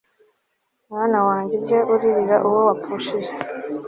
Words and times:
mwana 0.89 1.19
wanjye, 1.27 1.53
ujye 1.61 1.79
uririra 1.93 2.37
uwo 2.47 2.59
wapfushije 2.67 3.33